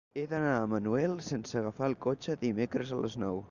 He 0.19 0.21
d'anar 0.29 0.53
a 0.53 0.63
Manuel 0.71 1.13
sense 1.27 1.61
agafar 1.63 1.91
el 1.91 1.95
cotxe 2.09 2.39
dimecres 2.47 2.97
a 2.97 3.01
les 3.07 3.23
nou. 3.29 3.43